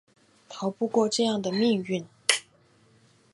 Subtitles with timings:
[0.49, 2.03] 逃不过这样的命运